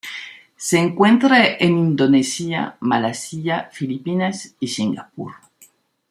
Se 0.57 0.79
encuentra 0.79 1.57
en 1.59 1.77
Indonesia, 1.77 2.75
Malasia, 2.79 3.69
Filipinas, 3.71 4.55
y 4.59 4.67
Singapur. 4.67 5.31